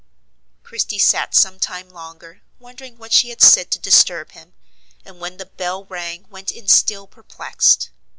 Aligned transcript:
Christie 0.63 0.97
sat 0.97 1.35
some 1.35 1.59
time 1.59 1.87
longer, 1.91 2.41
wondering 2.57 2.97
what 2.97 3.13
she 3.13 3.29
had 3.29 3.39
said 3.39 3.69
to 3.69 3.77
disturb 3.77 4.31
him, 4.31 4.55
and 5.05 5.19
when 5.19 5.37
the 5.37 5.45
bell 5.45 5.85
rang 5.85 6.25
went 6.29 6.49
in 6.49 6.67
still 6.67 7.05
perplexed. 7.05 7.91